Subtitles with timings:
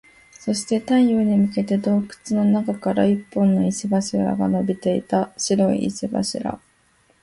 [0.31, 5.31] そして、太陽に向けて洞窟の中から一本の石柱が伸びていた。
[5.37, 6.59] 白い石柱。